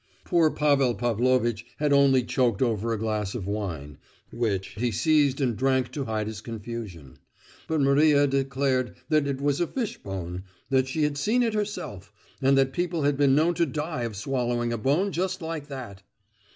[0.25, 3.99] Poor Pavel Pavlovitch had only choked over a glass of wine,
[4.31, 7.17] which he seized and drank to hide his confusion;
[7.67, 12.11] but Maria declared that it was a fishbone—that she had seen it herself,
[12.41, 16.01] and that people had been known to die of swallowing a bone just like that.